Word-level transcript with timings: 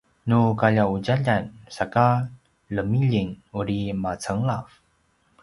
nu 0.29 0.37
kalja’udjaljan 0.61 1.43
saka 1.75 2.05
lemiljing 2.75 3.29
uri 3.59 3.79
macenglav 4.03 4.65